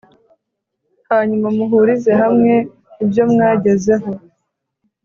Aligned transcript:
hanyuma 1.09 1.47
muhurize 1.57 2.11
hamwe 2.21 2.53
ibyo 3.03 3.23
mwagezeho. 3.31 4.11